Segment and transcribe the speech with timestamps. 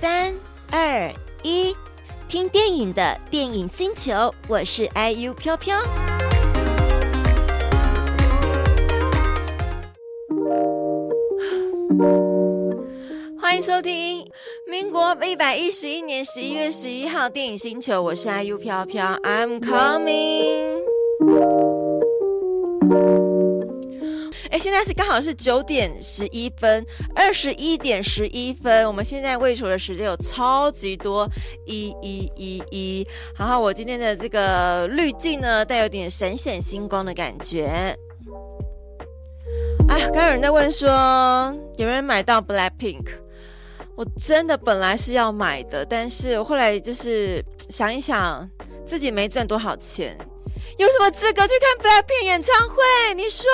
[0.00, 0.34] 三
[0.72, 1.12] 二
[1.42, 1.76] 一，
[2.26, 5.76] 听电影的电影星球，我是 IU 飘飘。
[13.38, 14.26] 欢迎收听
[14.64, 20.80] 民国一百一十一年十一月十一号电影星球，我是 IU 飘飘，I'm coming。
[24.50, 28.84] 哎，现在是刚好是九点十一分，二十一点十一分。
[28.86, 31.28] 我们现在位处的时间有超级多，
[31.66, 33.06] 一一一一。
[33.38, 37.96] 然后我今天的这个滤镜呢，带有点闪闪星光的感觉。
[39.88, 40.88] 哎，刚刚有人在问说，
[41.76, 43.06] 有没有人买到 BLACKPINK？
[43.96, 48.48] 我真的本来是要买的，但是我后来就是想一想，
[48.84, 50.18] 自己没赚多少钱，
[50.76, 53.14] 有什么资格去看 BLACKPINK 演唱会？
[53.14, 53.44] 你说？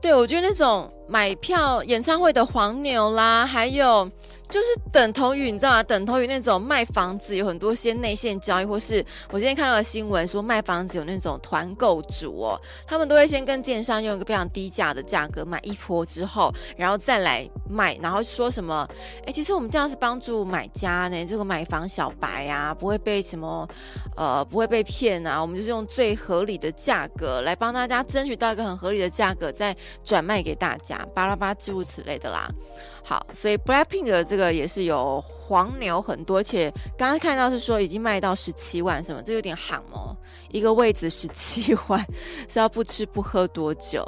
[0.00, 4.10] 对，我觉得那种买票演唱会的黄牛啦，还有。
[4.48, 5.82] 就是等同于你知道吗？
[5.82, 18.88] 等同于那种卖房子有很多些内线交易，或是我今天看到的新闻说卖房子有那种团购主哦，他们都会先跟建商用一个非常低价的价格买一波之后，然后再来卖，然后说什么？
[19.26, 23.68] 哎，其实我们这样是帮助买家呢，这个买房小白啊，不会被什么
[24.16, 32.48] 呃不会被骗啊，我们就是用最合理的价格来帮大家争取到一个很合理的价格，再转卖给大家，巴拉巴诸如此类的啦。
[33.08, 36.68] 好，所以 Blackpink 的这个也是有黄牛很多，且
[36.98, 40.16] 刚刚看到是说已经卖到十七万，什么这有点喊哦，
[40.50, 42.04] 一个位置十七万，
[42.50, 44.04] 是要不吃不喝多久？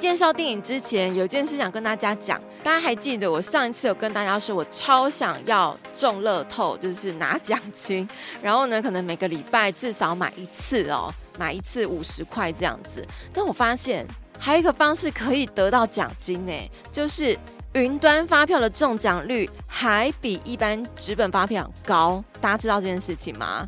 [0.00, 8.08] 介绍电影之前，有件事想跟大家讲，大家还记得我上一次有跟大家说我超想要中乐透，就是拿奖金，
[8.40, 11.12] 然后呢，可能每个礼拜至少买一次哦。
[11.38, 14.06] 买一次五十块这样子，但我发现
[14.38, 16.52] 还有一个方式可以得到奖金呢，
[16.90, 17.38] 就是
[17.72, 22.22] 云端发票的中奖率还比一般纸本发票高。
[22.40, 23.66] 大家知道这件事情吗？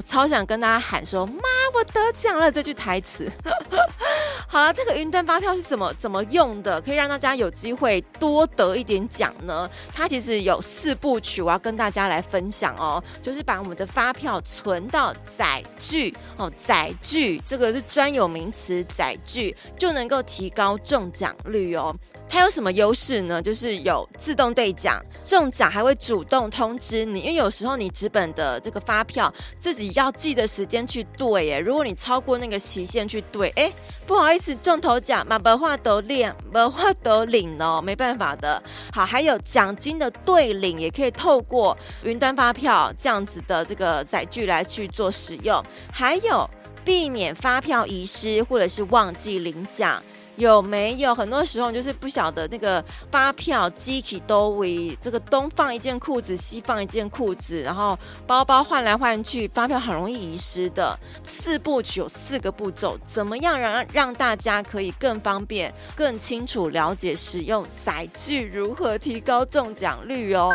[0.00, 1.42] 我超想跟大家喊说：“妈，
[1.74, 3.30] 我得奖了！”这句台词。
[4.48, 6.80] 好了，这个云端发票是怎么怎么用的？
[6.80, 9.70] 可以让大家有机会多得一点奖呢？
[9.92, 13.04] 它其实有四部曲，我要跟大家来分享哦。
[13.20, 21.94] 就是把我们的发票存到载具哦，载具这个是专有名词，载具就能够提高中奖率哦。
[22.30, 23.42] 它有什么优势呢？
[23.42, 33.72] 就是有自动兑奖，中奖还会主动通知你，因为有时候你纸本的这个发票自己要记得时间去兑耶，如果你超过那个期限去兑，哎，
[34.06, 34.54] 不好意思。
[34.62, 38.62] 中头奖嘛，没话都领，没话都领哦，没办法的。
[38.92, 45.60] 好，还有奖金的兑领也可以透过云端发票这样子的这个载具来去做使用，
[45.92, 46.48] 还有
[46.84, 50.00] 避免发票遗失或者是忘记领奖。
[50.40, 57.96] 有没有很多时候就是不晓得那个发票机器都为这个东放一件裤子，西放一件裤子，然后
[58.26, 60.98] 包包换来换去，发票很容易遗失的。
[61.22, 70.50] 四部曲有四个步骤，怎么样让让大家可以更方便、更清楚了解使用载具如何提高中奖率哦？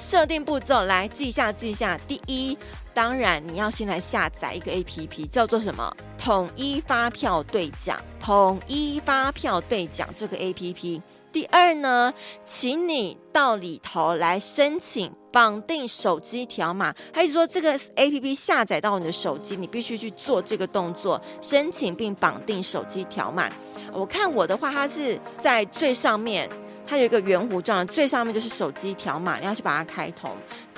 [0.00, 2.56] 设定步骤来记下记下，第一。
[2.94, 5.94] 当然，你要先来下载一个 APP，叫做什么？
[6.16, 11.02] 统一发票兑奖，统一发票兑奖这个 APP。
[11.32, 12.14] 第二呢，
[12.46, 23.50] 请你到里头来申请绑定手机条码，还是说这个 APP 下载到你的手机，你必须去做这个动作，申请并绑定手机条码。
[23.92, 26.48] 我看我的话，它是在最上面。
[26.86, 30.30] 它有一个圆弧状的，最上面就是手机条码，你要去把它开通。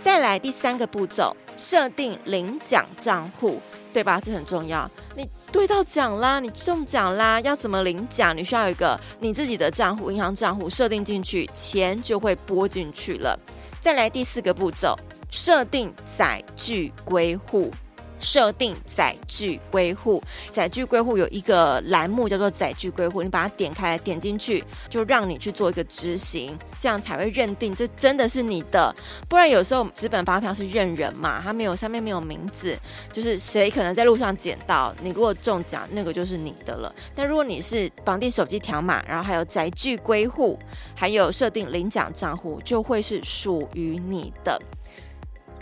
[0.06, 3.60] 再来第三个步骤，设定领奖账户，
[3.92, 4.20] 对吧？
[4.20, 4.88] 这很重要。
[5.16, 8.34] 你兑到奖啦，你中奖啦，要怎么领奖？
[8.36, 13.36] 你需要一个你自己的账户，银行账户设定进去，钱就会拨进去了。
[13.80, 14.96] 再来第四个步骤，
[15.28, 17.72] 设定载具归户。
[18.18, 28.94] 设定载具归户，载具归户有一个栏目叫做载具归户，你把它点开来，点进去就让你去做一个执行，这样才会认定这真的是你的。
[29.28, 32.78] 不然有时候纸本发票是认人嘛，它没有上面没有名字，
[33.12, 36.94] 就是谁可能在路上捡到，你如果中奖，那个就是你的了。
[37.14, 40.58] 但如果你是绑定手机条码，然后还有载具归户，
[40.94, 44.60] 还有设定领奖账户，就会是属于你的。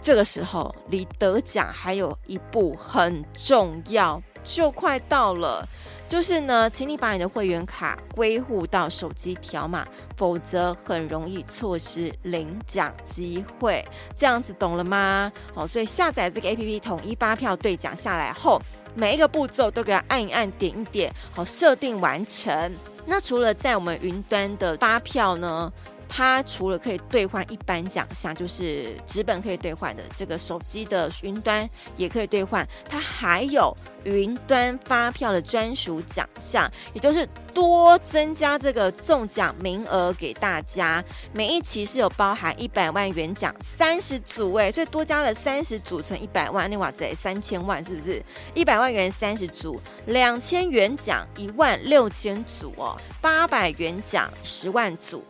[0.04, 5.66] 这个时候离得奖还有一步很重要，就快到了。
[6.06, 13.82] 就是呢，请你把你的会员卡归户到手机条码，否则很容易错失领奖机会。
[14.14, 15.32] 这样子懂了吗？
[15.54, 18.60] 好，所以下载这个 APP 统一发票兑奖下来后，
[18.94, 22.70] 每一个步骤都给它按一按、点一点，好，设定完成。
[23.06, 25.72] 那除了在我们云端的发票呢？
[26.16, 32.64] 它除了可以兑换一般奖项，就是纸本可以兑换的，这个手机的云端也可以兑换。
[32.88, 41.02] 它还有云端发票的专属奖项，也就是多增加这个中奖名额给大家。
[41.32, 48.24] 每一期是有包含一百万元奖三十组，哎，所以多加了三十组乘一百万，那哇塞，三千万是不是？
[48.54, 55.24] 一百万元三十组，两千元奖一万六千组哦，八百元奖十万组。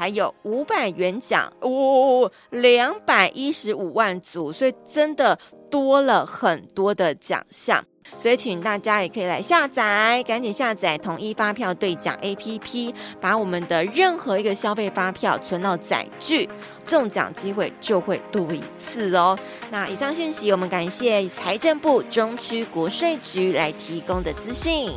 [0.00, 5.38] 还有五百元奖，哦，两百一十五万组，所以真的
[5.70, 7.84] 多了很多的奖项，
[8.18, 16.48] 所以请大家也可以来下载，赶紧下载统一发票兑奖 APP，把我们的任何一个消费发票存到载具，
[16.86, 19.38] 中奖机会就会多一次哦。
[19.70, 24.90] 那以上信息我们感谢财政部中区国税局来提供的资讯。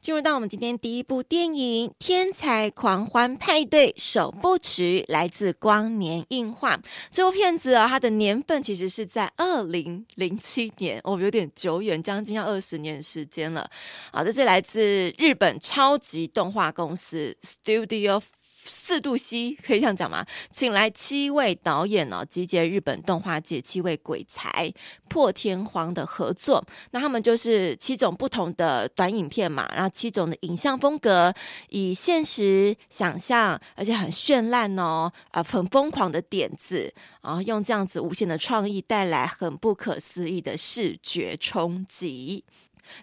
[0.00, 6.80] 进入到我们今天第一部电影《天才狂欢派对》首部曲，来自光年映画。
[7.10, 13.70] 这部片子啊，它的年份其实是在二零零七年，哦，有点久远，将近要二十年时间了。
[14.10, 18.22] 啊，这是来自日本超级动画公司 Studio。
[18.70, 20.24] 四度 C 可以这样讲吗？
[20.52, 24.72] 请来七位导演哦，集结日本动画界七位鬼才
[25.08, 26.64] 破天荒的合作。
[26.92, 31.34] 那他们就是七种不同的短影片嘛，然后七种的影像风格，
[31.68, 42.44] 以现实想象，而且很绚烂哦，啊，很疯狂的点子，然后用这样子无限的创意，带来很不可思议的视觉冲击。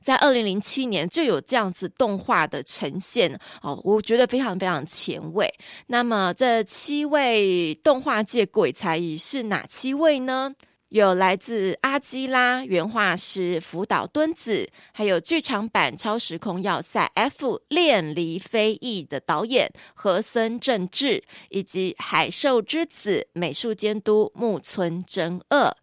[0.01, 5.47] 在二零零七年就有这样子动画的呈现哦，我觉得非常非常前卫。
[5.87, 10.53] 那么这七位动画界鬼才是哪七位呢？
[10.89, 25.75] 有来自阿基拉原画师福岛敦子，还有剧场版《超时空要塞 F 恋离非议》的导演和森正治，以及《海兽之子》美术监督木村真二。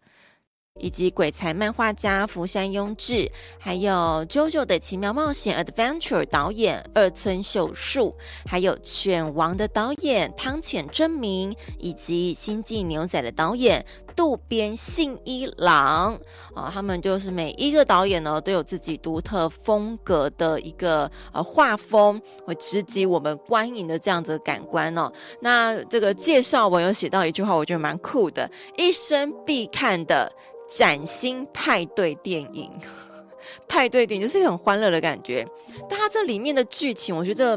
[0.81, 3.93] 以及鬼才漫画家福山庸治，还有
[4.25, 8.13] 《JoJo 的奇妙冒险》Adventure 导演二村秀树，
[8.45, 13.85] 还有《犬王》的导演汤浅政明，以及《星际牛仔》的导演
[14.15, 16.17] 渡边信一郎
[16.53, 25.11] 啊，他们就是每一个导演呢都有自己独特风格的一个呃画风，会直击我们观影的这样子的感官哦。
[25.41, 30.31] 那这个介绍我有写到一句话，我觉得蛮酷的，一生必看的。
[30.67, 32.71] 崭新派对电影，
[33.69, 35.47] 派对电影就是很欢乐的感觉。
[35.87, 37.55] 但它这里面的剧情，我觉得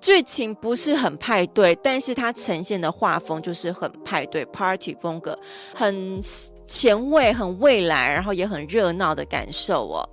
[0.00, 5.38] 剧情不是很派对，但是它呈现的画风就是很派对，party 风格，
[5.74, 6.18] 很
[6.66, 10.08] 前卫，很未来，然后也很热闹的感受哦。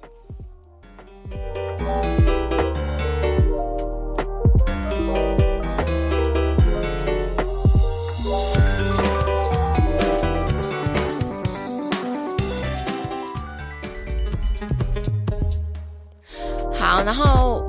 [16.74, 17.64] 好，然后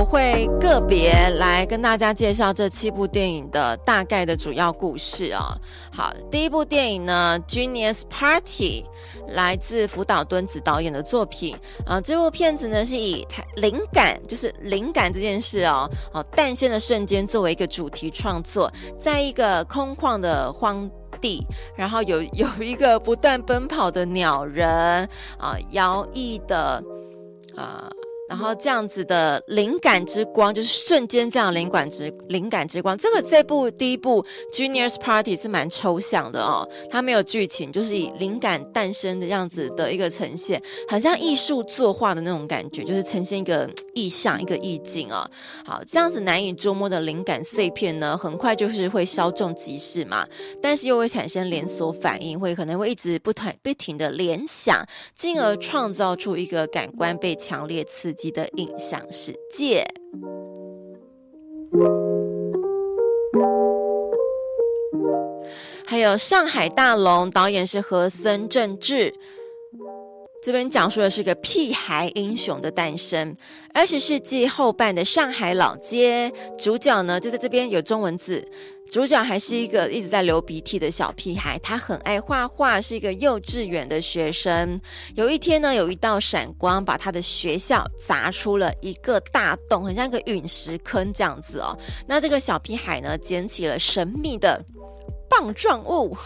[0.00, 5.52] 我会个别来跟大家介绍这七部电影的大概的主要故事哦。
[5.92, 8.82] 好，第一部电影呢，《Genius Party》
[9.34, 11.54] 来自福岛敦子导演的作品
[11.84, 12.00] 啊。
[12.00, 13.26] 这部片子呢是以
[13.56, 20.90] 灵感，就是灵感这件事哦，哦诞生的瞬间作为一个主题创作，在一个空旷的荒
[21.20, 24.66] 地，然后有 有一个不断奔跑的鸟人
[25.36, 26.82] 啊，摇曳的
[27.54, 27.86] 啊。
[28.30, 32.96] 然后这样子的灵感之光，就是瞬间这样灵感之灵感之光。
[32.96, 45.28] 这个这部第一部 Genius Party 是蛮抽象的哦，它没有剧情，就是以灵感诞生的样子的一个呈现，很像艺术作画的那种感觉，就是呈现一个意象、一个意境哦。
[45.64, 50.24] 好，这样子难以捉摸的灵感碎片呢，很快就是会稍纵即逝嘛，
[50.62, 59.86] 但是又会产生连锁反应，会可能会一直不断不停的联想，进而创造出一个感官被强烈刺激的影像世界，
[65.86, 69.14] 还有《上海大龙》，导演是和森正治。
[70.42, 73.36] 这边讲述的是个屁孩英雄的诞生。
[73.74, 78.42] 二十世纪后半的上海老街，主角呢就在这边有中文字。
[78.90, 84.80] 主角还是一个一直在流鼻涕的小屁孩，他很爱画画，是一个幼稚园的学生。
[85.14, 91.78] 有一天呢，有一道闪光把他的学校砸出了一个大洞，很像一个陨石坑这样子哦。
[92.08, 94.60] 那这个小屁孩呢，捡起了神秘的。
[95.30, 96.16] 棒状物，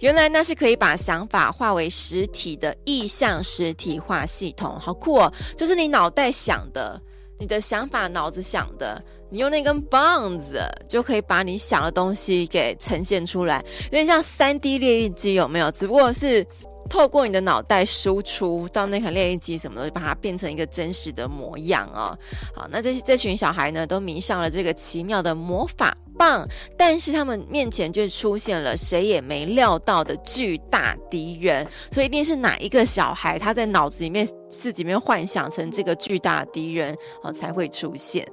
[0.00, 5.32] 原来那是可以把想法化为实体的意象实体化系统，好酷哦！
[5.56, 7.00] 就是你脑袋想的，
[7.38, 9.00] 你的想法，脑子想的，
[9.32, 15.70] 你用那根棒子就可以把你想的东西给呈现出来，有点像三 D 列印机，有没有？
[15.70, 16.46] 只不过是
[16.90, 22.14] 透过你的脑袋输出到那台列印机什么的，把它变成一个真实的模样哦。
[22.54, 25.96] 好，那这这群小孩呢，都迷上了这个奇妙的魔法。
[26.18, 26.46] 棒，
[26.76, 38.24] 但是他们面前就出现了谁也没料到的巨大敌人，所以一定是哪一个小孩他在脑子里面自己面幻想成这个巨大敌人哦，才会出现。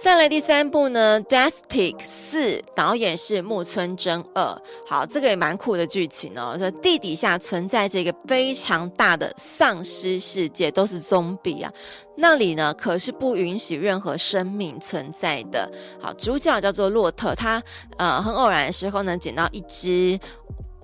[0.00, 4.62] 再来第三部呢，《Destic 四》，导演是木村真二。
[4.86, 6.54] 好，这个也蛮酷的剧情哦。
[6.56, 11.72] 说地底下存在着一个非常大的丧尸世界，都是 zombie 啊。
[12.16, 15.68] 那里呢，可是不允许任何生命存在的。
[16.00, 17.60] 好，主角叫做洛特，他
[17.96, 20.18] 呃很偶然的时候呢，捡到一只。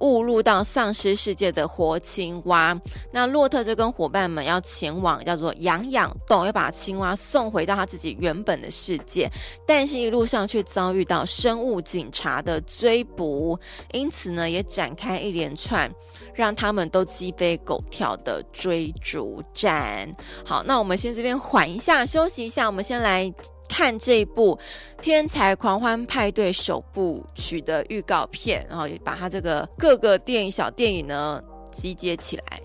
[0.04, 2.78] 误入到丧尸世界的活青蛙，
[3.10, 9.30] 那洛特就跟伙伴们要前往叫做养养洞，要把青蛙送回到他自己原本的世界，
[9.66, 13.58] 但是一路上却遭遇到生物警察的追捕，
[13.92, 15.90] 因此呢，也展开一连串
[16.34, 20.06] 让他们都鸡飞狗跳的追逐战。
[20.44, 23.32] 好，那我们先这边缓一下，休息一下，我们先来。
[23.68, 24.58] 看这一部
[25.02, 31.42] 《天才狂欢派对》首部曲的预告片，然后把它这个各个电影小电影呢
[31.72, 32.60] 集结起来。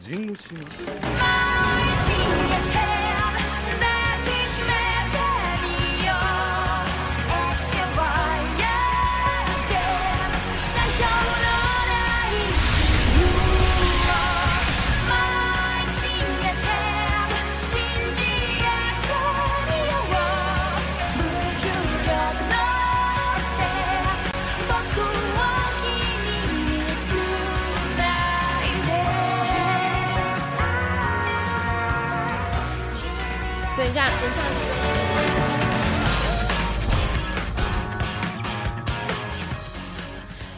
[0.00, 1.93] 人の岛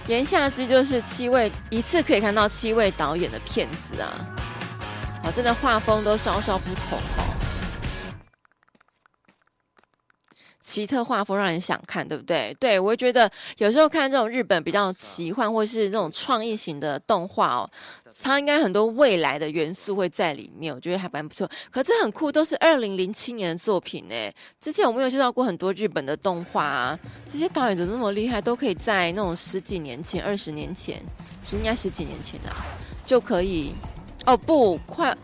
[0.06, 4.08] 言下之意就是七位一次可以看到七位导演的片子啊，
[5.22, 7.25] 好，真的画风都稍稍不同哦。
[10.76, 12.54] 奇特画风让人想看，对不对？
[12.60, 17.70] 对，我觉得有时候看这种日本比较奇幻或是那种创意型的动画哦，
[18.22, 21.48] 它应该很多未来的元素会在里面，我觉得还蛮不错。
[21.70, 24.14] 可是很酷，都是二零零七年的作品呢。
[24.60, 26.98] 之前我们有介绍过很多日本的动画啊，
[27.30, 31.02] 这些导演怎么那么厉害，都可以在那种十几年前、二十年前，
[31.42, 32.64] 是应该十几年前啦，
[33.04, 33.74] 就可以
[34.26, 35.16] 哦，不，快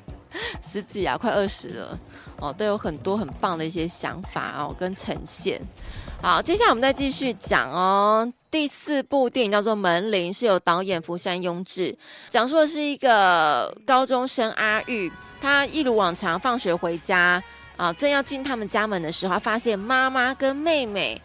[0.62, 1.98] 十几啊，快二十了。
[2.40, 5.60] 哦，都有很多很棒的一些想法哦，跟呈现。
[6.20, 8.32] 好，接下来我们再继续讲哦。
[8.50, 11.96] 第四部电影叫做《门铃》，是由导演福山庸治，
[12.28, 17.42] 讲述的是一个高中生阿玉，他一如往常放学回家
[17.76, 21.20] 啊，正要进他们家门的时候，发现妈妈跟妹妹。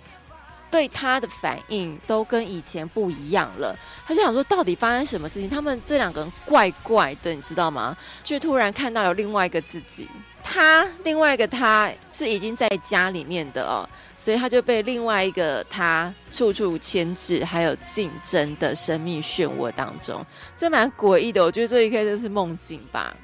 [0.71, 3.77] 对他的反应都跟以前不一样了，
[4.07, 5.47] 他就想说，到底发生什么事情？
[5.47, 7.95] 他们这两个人怪怪的，你知道吗？
[8.23, 10.09] 却突然看到有另外一个自己，
[10.43, 20.23] 他另外一个他是已经在家里面的哦，所以他就被另外一个他处处牵制，还有竞争的生命漩涡当中，
[20.57, 21.43] 这蛮诡异的。
[21.43, 23.15] 我觉得这一刻就是梦境吧。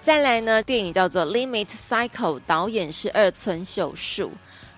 [0.00, 4.32] 再来呢，电影叫做《Limit Cycle》，导演是二村秀树。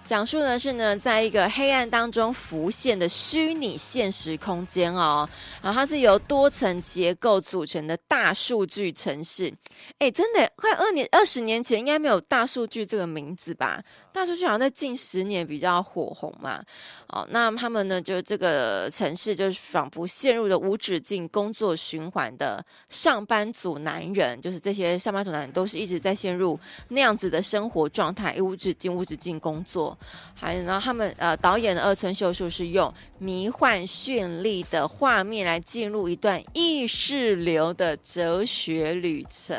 [0.05, 5.29] 讲述的是呢，在一个黑暗当中浮现的虚拟现实空间哦，
[5.63, 9.55] 然后它是由多层结构组成的大数据城市。
[9.99, 13.81] 哎，真的，快二年二十年前应该没有大数据这个名字吧？
[14.13, 16.61] 大数据好像在近十年比较火红嘛。
[17.09, 29.90] 哦，那他们呢，就这个城市就是仿佛陷入了无止境工作循环的上班族男人，就是这些上班族男人都是一直在陷入那样子的生活状态，无止境、无止境工作。
[30.35, 39.57] 还然后他们呃，导演的二村秀树是用迷幻绚丽的画面来进入一段意识流的哲学旅程，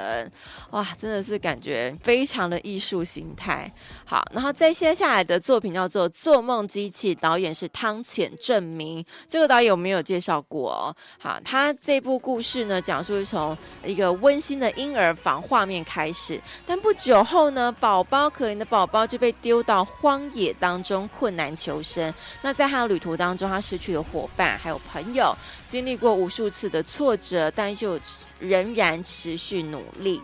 [0.72, 3.72] 哇，真的是感觉非常的艺术形态。
[4.12, 10.94] 好，然后再接下来的作品叫做《做梦机器》，导演是汤浅证明，这个导演我没有介绍过哦。
[11.18, 22.14] 好，他这部故事呢，讲述从一个温馨的婴儿房画面开始，但不久后呢，宝宝可怜的宝宝就被丢到荒野当中困难求生。
[22.42, 25.34] 那在他的旅途当中，他失去了伙伴，还有朋友，
[25.66, 27.98] 经历过无数次的挫折，但就
[28.40, 30.22] 仍然持续努力。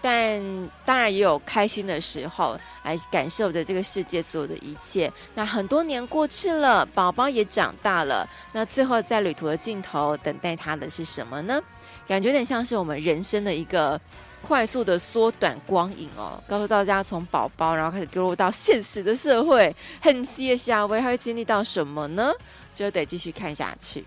[0.00, 5.12] 但当然也有开心的时候，来感受着这个世界所有的一切。
[5.34, 8.28] 那很多年过去了，宝宝也长大了。
[8.52, 11.60] 那最后在旅途的尽头，等待他的是什么呢？
[12.06, 14.00] 感觉有点像是我们人生的一个。
[14.40, 22.32] 快速的缩短光影哦，告诉大家从宝宝然后开始丢入到现实的社会，很细的小薇还会经历到什么呢？
[22.72, 24.04] 就得继续看下去。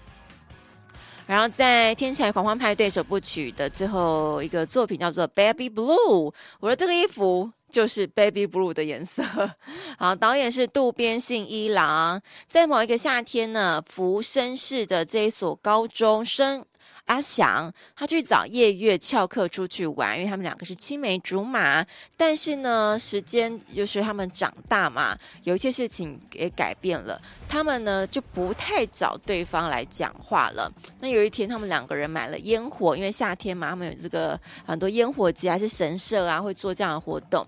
[1.27, 9.23] 然后在《天才狂欢派对》首部曲的最后一个作品叫做《Baby Blue》，我的这个衣服就是 Baby Blue 的颜色。
[9.97, 12.21] 好，导演是渡边信一郎。
[12.47, 16.65] 在某一个夏天呢，福生市的这一所高中生。
[17.11, 21.85] 阿翔，他去找夜月翘课出去玩，因为他们两个是青梅竹马。
[22.15, 30.71] 但是呢，时间就是他们长大嘛，有一些事情也改变了，他们呢就不太找对方来讲话了。
[31.01, 37.45] 那有一天，他们两个人买了烟火，因为夏天嘛，他们有这个很多烟火节，还是神社啊，会做这样的活动。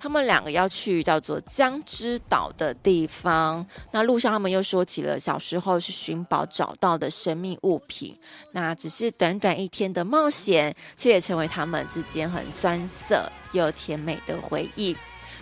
[0.00, 3.64] 他们两个要去叫做江之岛的地方。
[3.90, 8.18] 那路上，他们又说起了小时候去寻宝找到的神秘物品。
[8.52, 14.96] 那只是短短一天的冒险，却也成为他们之间很酸涩又甜美的回忆。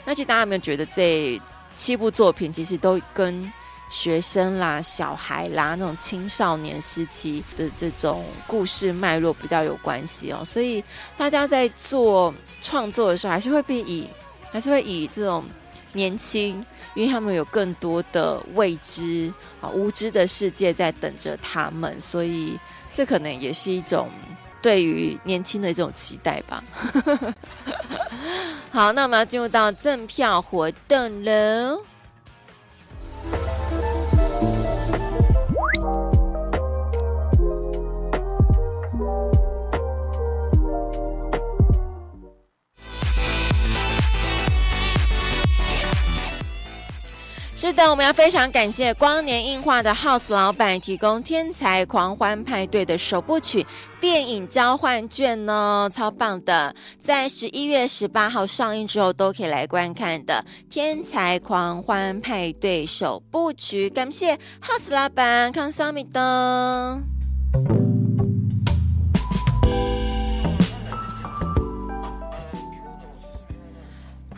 [0.04, 1.40] 那其实大家有没有觉得这
[1.76, 3.52] 七部作品其实都跟
[3.90, 10.44] 学生啦、小孩啦那种青少年时期的这种故事脉络比较有关系哦？
[10.44, 10.82] 所以
[11.16, 14.08] 大家在做创作的时候，还是会比以
[14.50, 15.44] 还是会以这种
[15.92, 22.58] 年轻，因为他们有更多的未知啊、无知的世界在等着他们，所以
[22.92, 24.10] 这可能也是一种
[24.60, 26.62] 对于年轻的一种期待吧。
[28.70, 31.80] 好，那我们要进入到赠票活动了。
[47.60, 53.66] 是的，我们要非常感谢光年映画的 House 老板提供《天才狂欢派对》的首部曲
[54.00, 56.72] 电影交换券呢，超棒的！
[57.00, 60.34] 在十一月十八号上映之后都可以来观看的
[60.72, 67.17] 《天才狂欢派对》首部曲，感谢 House 老板康桑米登。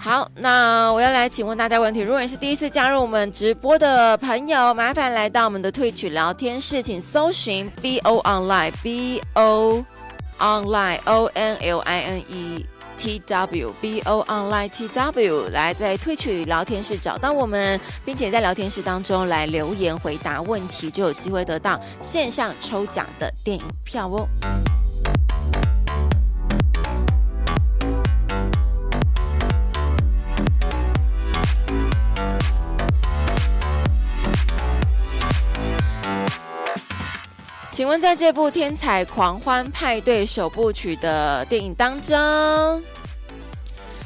[0.02, 2.00] 好，那我要来请问大家问题。
[2.00, 9.84] 如果你是第一次加入我们直播的朋友，麻烦来到我们的 Twitch 聊天室，请搜寻 B O Online B O
[10.38, 12.64] Online O N L I N E
[12.96, 24.26] T W B O Online T W，来在 Twitch 聊天室找到我们，并且在聊天室当中来留言回答问题，就有机会得到线上抽奖的电影票哦。
[37.81, 42.14] 请问，在这部《天才狂欢派对》首部曲的电影当中，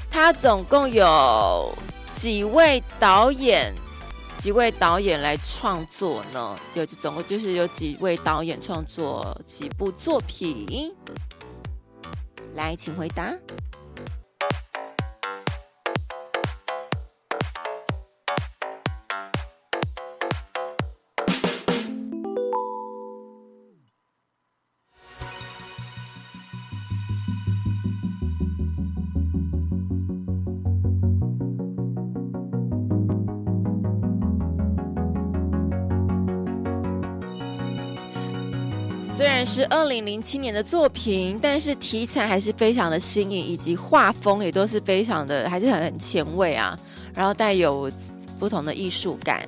[0.08, 1.76] 它总共有
[2.12, 3.74] 几位导演？
[4.36, 6.56] 几位导演来创作呢？
[6.74, 10.94] 有，总共就是有几位导演创作几部作品？
[12.54, 13.34] 来，请回答。
[39.44, 46.78] 是二零零七年的作品，但是题材还是非常的新颖，以及画风也都是非常的，还是很很前卫啊。
[47.14, 47.90] 然后带有
[48.38, 49.46] 不同的艺术感。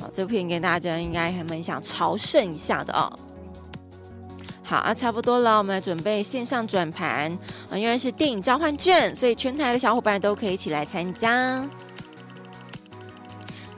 [0.00, 3.10] 好，这部片给大家应该还蛮想朝圣一下的哦。
[4.62, 7.30] 好啊，差不多了，我们来准备线上转盘
[7.70, 11.64] 啊，因为是电影交换券，所以全台的小伙伴都可以一起来参加。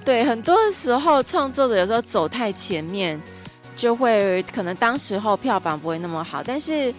[0.05, 3.21] 对，很多时候创作者有时候走太前面。
[3.79, 6.93] 就会可能当时候票房不会那么好，但是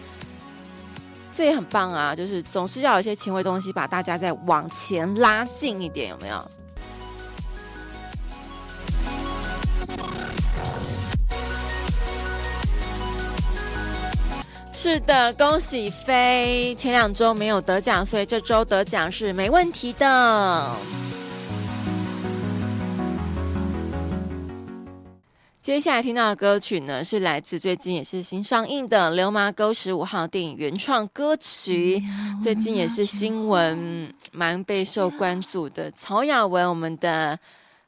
[1.35, 2.15] 这也很棒啊！
[2.15, 6.51] 就是总是要有一些前卫东西，把大家再往前拉近一点，有没有？
[14.71, 16.73] 是的，恭喜飞！
[16.79, 20.71] 前两周没有得奖，所以这周得奖是没问题的。
[25.61, 32.01] 接下来听到的歌曲呢，是来自最近也是新上映的《流麻沟十五号》电影原创歌曲。
[32.41, 37.37] 最近也是新闻蛮备受关注的，曹雅文我们的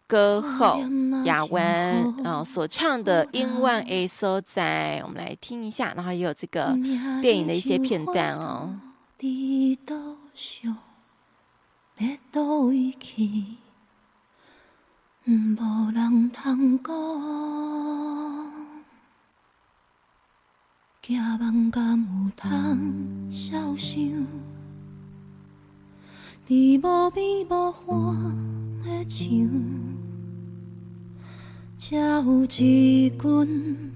[0.06, 0.82] 歌后
[1.24, 6.78] 雅文，然后所唱的《永远的所在》，我们来听一下，然后也有这个
[7.22, 8.78] 电影的一些片段哦。
[15.32, 16.94] 无人通讲，
[21.02, 24.04] 惊梦敢有通想象？
[26.46, 28.14] 伫无边无花
[28.84, 29.30] 的墙，
[31.78, 33.94] 才有一群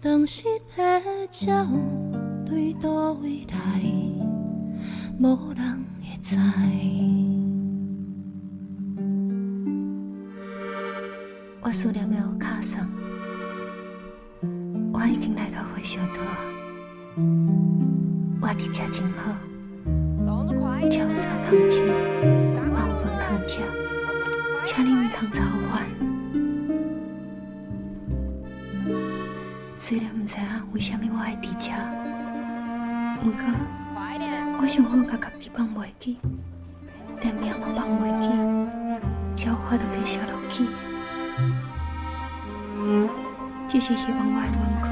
[0.00, 0.82] 当时的
[1.44, 1.68] 鸟
[2.46, 3.82] 对佗位来，
[5.18, 7.41] 无人会知。
[11.64, 12.84] 我思念的卡桑，
[14.92, 16.20] 我已经来到火烧岛，
[18.40, 19.32] 我伫这真好，
[20.90, 21.80] 跳沙汤吃，
[22.74, 23.60] 黄昏汤吃，
[24.66, 25.86] 请你唔通操烦。
[29.76, 31.70] 虽然唔知影为什么我爱伫这，
[33.20, 33.40] 不过
[34.60, 36.18] 我想好甲家己放袂记，
[37.20, 38.28] 连命嘛放袂记，
[39.36, 40.66] 只有我都继续落去。
[43.68, 44.84] 只是希望我的身躯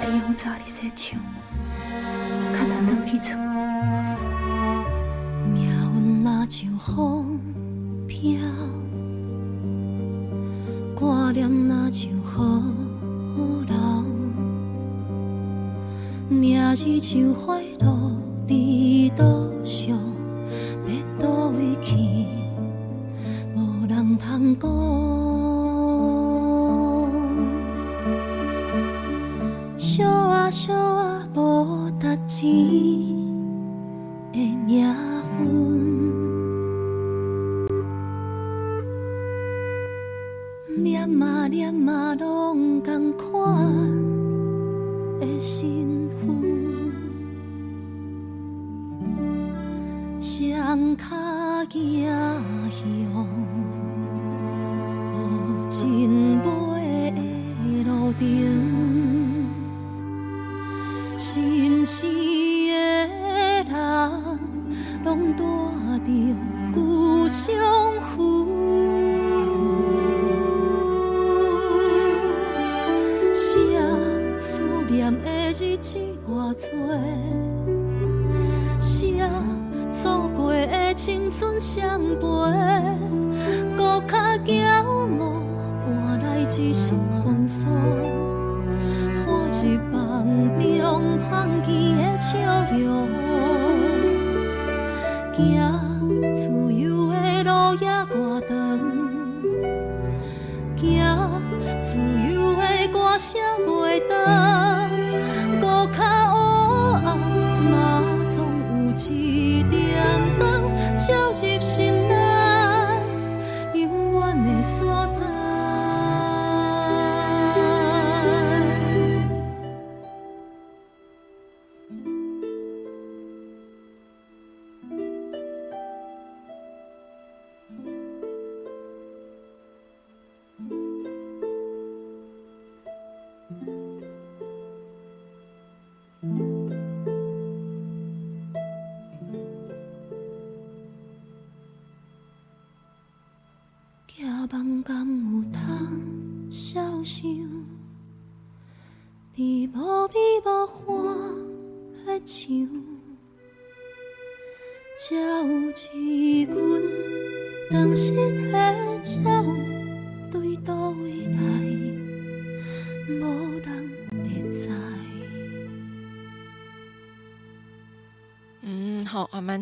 [0.00, 1.20] 会用早日释唱，
[2.52, 3.36] 较早回去厝。
[5.52, 5.56] 命
[5.94, 7.38] 运若像风
[8.08, 8.40] 飘，
[10.94, 13.74] 挂念若像雨流，
[16.28, 18.16] 名字像花落
[18.48, 18.54] 在
[19.22, 19.96] 路上，
[20.86, 21.96] 要佗位去，
[23.54, 25.01] 无人通讲。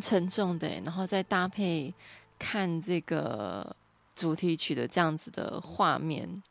[0.01, 1.93] 蛮沉重的，然后再搭配
[2.39, 3.77] 看这个
[4.17, 6.43] 主题曲的这样子的画面。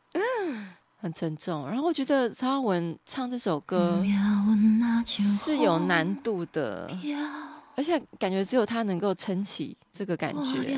[1.00, 4.04] 很沉重，然后我觉得曹雅雯唱这首歌
[5.04, 6.88] 是有难度的，
[7.74, 10.76] 而且感觉只有他能够撑起这个感觉。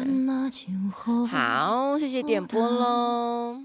[1.26, 3.60] 好，谢谢点播喽。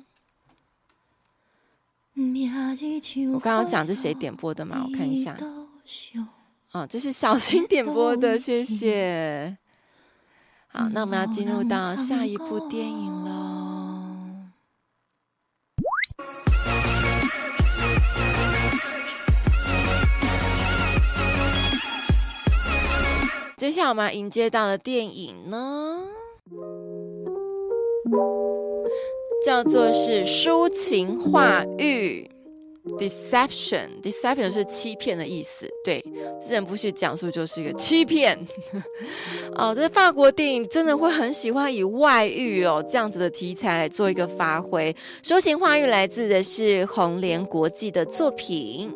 [3.32, 4.84] 我刚刚讲这谁点播的嘛？
[4.84, 5.38] 我看一下。
[6.74, 9.58] 哦，这是小新点播的，谢谢。
[10.68, 13.34] 好，那我们要进入到下一部电影了。
[23.58, 25.98] 接下来我们迎接到的电影呢，
[29.44, 32.30] 叫做是抒情话语
[32.98, 35.68] ，Deception，Deception 是欺骗的意思。
[35.84, 36.04] 对，
[36.42, 38.38] 这整部戏讲述就是一个欺骗。
[39.56, 44.96] 哦，这法国电影真的会很喜欢以外遇哦这样子的题材来做一个发挥。
[45.24, 48.92] 抒情话语来自的是红莲国际的作品。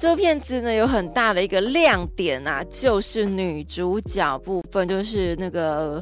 [0.00, 6.00] 这部片子呢，有很大的一个亮点啊，就是女主角部分，就是那个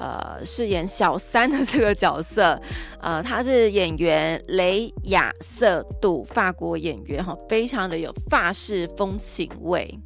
[0.00, 2.58] 呃饰演小三的这个角色，
[3.00, 9.98] 呃，他是演员雷亚瑟杜，法国演员哈，非常的有法式风情味。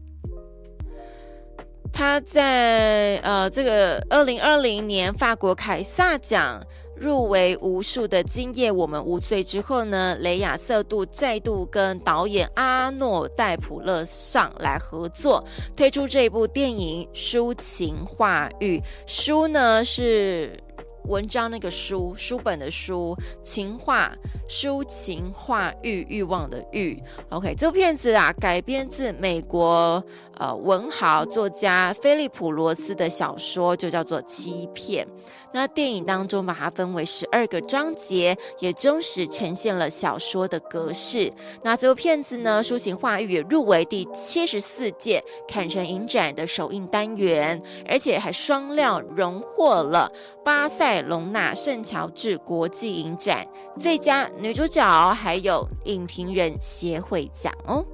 [1.92, 6.60] 他在呃这个二零二零年法国凯撒奖。
[6.96, 15.44] 入围无数的今夜我们无罪之后呢，雷亚瑟杜再度跟导演阿诺戴普勒上来合作，
[15.76, 18.78] 推出这部电影《抒情话语》。
[19.06, 20.58] 书呢是。
[21.06, 24.10] 文章那个书，书本的书，情话，
[24.48, 26.98] 抒情话欲，欲望的欲。
[27.28, 30.02] OK，这部片子啊，改编自美国
[30.38, 35.06] 呃文豪作家菲利普罗斯的小说，就叫做《欺骗》。
[35.52, 41.32] 那电影当中把它分为十二个章节，也忠实呈现了小说的格式。
[41.62, 50.10] 那这部片子呢，抒情话语也入围第七十四届坎城影展的首映单元，而且还双料荣获了
[50.44, 50.94] 巴塞。
[51.04, 53.46] 隆纳圣乔治国际影展
[53.78, 57.84] 最佳女主角，还有影评人协会奖哦。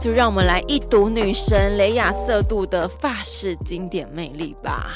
[0.00, 4.90] 就让我们来一睹女神雷亚瑟杜的法式经典魅力吧。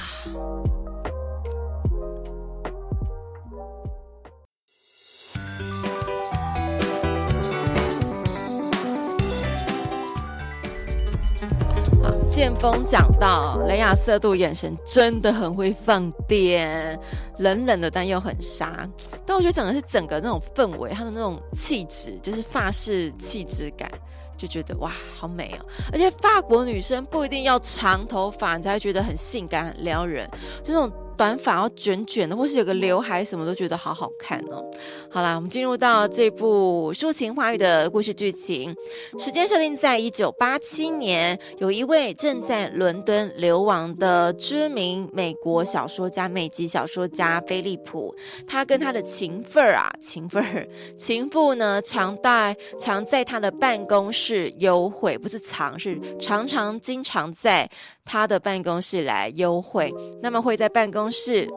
[12.26, 16.98] 剑锋讲到雷亚瑟杜眼神真的很会放电，
[17.38, 18.88] 冷冷的但又很杀。
[19.26, 23.88] 但我觉得讲的是整个那种氛围，他的那种气质，就是法式气质感，
[24.36, 25.66] 就觉得哇，好美哦！
[25.92, 30.28] 而且法国女生不一定要长头发，你才会觉得很性感、很撩人，
[30.62, 30.92] 就那种。
[31.16, 34.64] 短发要卷卷的，或是有个刘海，什么都觉得好好看哦。
[35.10, 38.74] 好啦，我们进入到这部抒情话语的故事剧情。
[39.18, 48.14] 时间设定在一九八七年，有一位正在伦敦流亡的知名美国小说家、美籍小说家菲利普，
[48.46, 50.66] 他跟他的情妇儿啊，情妇儿，
[50.98, 57.70] 情妇呢，常在常在他的办公室幽会，不是藏，是常常经常在。
[58.04, 61.48] 他的办公室来幽会，那么会在办公室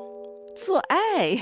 [0.56, 1.38] 做爱，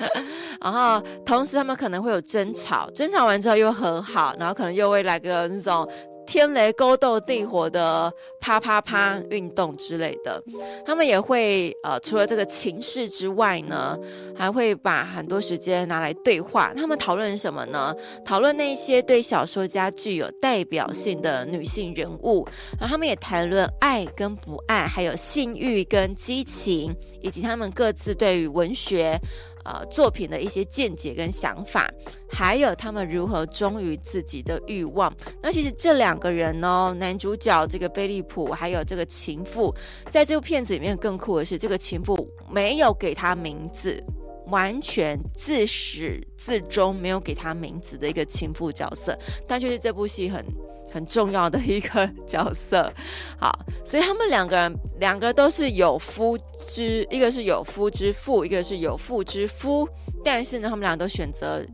[0.60, 5.88] 然后同时他们可能会有争吵，争吵完之后又和好，然后可能又会来个那种。
[6.26, 10.42] 天雷勾动地火的啪啪啪运动之类的，
[10.84, 13.98] 他们也会呃，除了这个情事之外呢，
[14.34, 16.72] 还会把很多时间拿来对话。
[16.74, 17.94] 他们讨论什么呢？
[18.24, 22.46] 讨论那些对小说家具有代表性的女性人物，
[22.78, 29.20] 然后他们也谈论爱跟不爱，还有性欲跟激情，以及他们各自对于文学。
[29.64, 31.88] 呃，作品的一些见解跟想法，
[32.28, 35.14] 还有他们如何忠于自己的欲望。
[35.40, 39.74] 那其实这两个人呢，男主角这个菲利普，还有这个情妇，
[40.10, 44.02] 在这部片子里面更酷的是，这个情妇没有给他名字，
[44.46, 50.44] 完全自始至终没有给他名字的一个情妇角色，但就是这部戏很
[50.92, 52.92] 很重要的一个角色。
[53.38, 53.50] 好，
[53.84, 59.88] 所以他们两个人两个都是有夫之，一个是有夫之妇，一个是有妇之夫。
[60.24, 61.64] 但是呢，他们俩都选择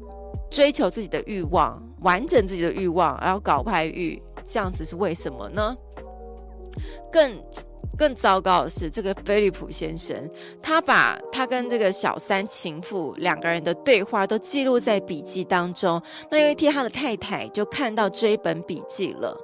[0.50, 5.76] 追求自己的欲望，完整自己的欲望，然后搞外遇，这样子是为什么呢？
[7.10, 7.42] 更。
[7.98, 10.16] 更糟糕的是，这个菲利普先生，
[10.62, 16.00] 他把他跟这个小三情妇两个人的对话都记录在笔记当中。
[16.30, 19.36] 那有一天，他的太太就看到这一本笔记了，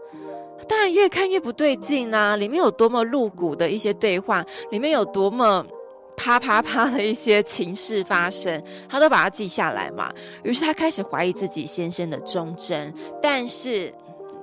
[0.69, 2.37] 当然越看越不对劲啊！
[2.37, 5.67] 里面有多么露骨的一些对话，里面有多么
[6.17, 10.13] 啪啪啪的一些情事发生，他都把它记下来嘛。
[10.45, 13.93] 于是他开始怀疑自己先生的忠贞，但是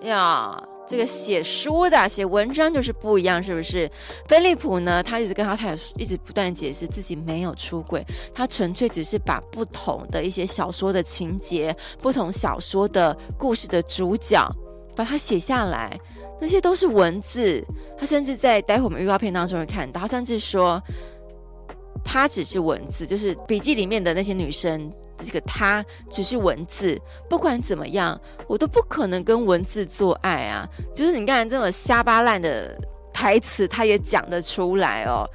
[0.01, 0.61] 呀。
[0.87, 3.89] 这个写书的写文章就是不一样，是不是？
[4.27, 14.45] 菲利普呢，他一直跟他太太一直不断解释自己没有出轨，他纯粹只是把不同的一些小说的情节、不同小说的故事的主角，
[14.93, 15.97] 把它写下来，
[16.41, 17.63] 那些都是文字。
[17.97, 20.81] 他甚至在待会我们预告片当中会看到，他甚至说
[22.03, 24.91] 他只是文字，就是笔记里面的那些女生。
[25.21, 30.67] 这个他只是文字，不管怎么样，我都不可能跟文字做爱啊！
[30.95, 32.77] 就是你刚才这么瞎巴烂的
[33.13, 35.29] 台词，他也讲得出来哦。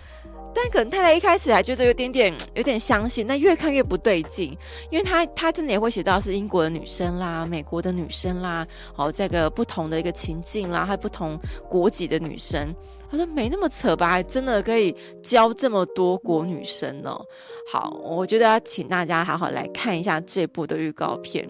[0.55, 4.57] 但可能太太一开始还觉得有点点有点相信，那越看越不对劲，
[4.90, 12.75] 因为他他真的也会写到是英国的女生啦，美国的女生啦，哦，这个不同的一个情境啦，还有不同国籍的女生，
[13.11, 17.25] 他说没那么扯吧，真的可以教这么多国女生哦。
[17.71, 21.49] 好，我觉得要请大家好好来看一下这部的预告片，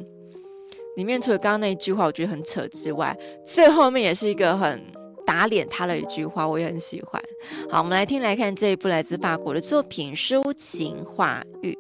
[0.97, 4.81] 里面除了刚刚那一句话我觉得很扯之外，最后面也是一个很。
[5.27, 7.21] 打脸他的一句话，我也很喜欢。
[7.69, 11.77] 好，我们来听来看这一部来自法国的作品《抒情话语》。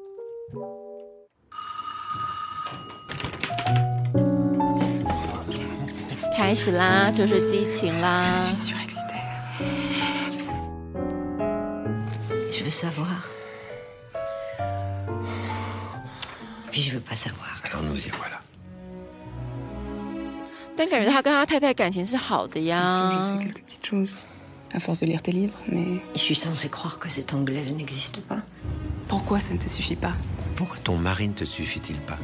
[6.36, 8.52] 开始啦，就是激情啦。
[12.56, 13.28] tu veux savoir
[16.70, 17.60] Puis je veux pas savoir.
[17.64, 18.40] Alors nous y voilà.
[20.76, 23.10] 但感觉他跟他太太感情是好的呀。
[23.12, 24.16] Je sais quelques petites choses
[24.74, 28.20] à force de lire tes livres, mais je suis censée croire que cette anglaise n'existe
[28.20, 28.40] pas.
[29.08, 30.12] Pourquoi ça ne te suffit pas?
[30.54, 32.18] Pourquoi ton mari ne te suffit-il pas?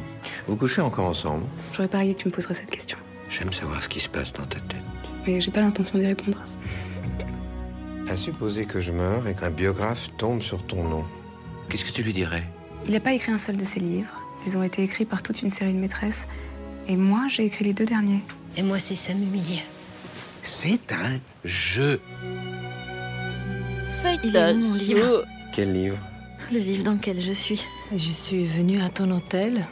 [0.47, 1.45] Vous couchez encore ensemble?
[1.73, 2.97] J'aurais parié que tu me poserais cette question.
[3.29, 4.85] J'aime savoir ce qui se passe dans ta tête.
[5.25, 6.37] Mais j'ai pas l'intention d'y répondre.
[8.09, 11.05] À supposer que je meure et qu'un biographe tombe sur ton nom,
[11.69, 12.43] qu'est-ce que tu lui dirais?
[12.85, 14.21] Il n'a pas écrit un seul de ses livres.
[14.45, 16.27] Ils ont été écrits par toute une série de maîtresses.
[16.87, 18.19] Et moi, j'ai écrit les deux derniers.
[18.57, 19.63] Et moi, c'est ça m'humilier.
[20.41, 22.01] C'est un jeu.
[24.01, 25.97] C'est un livre Quel livre?
[26.51, 27.63] Le livre dans lequel je suis.
[27.95, 29.65] Je suis venue à ton hôtel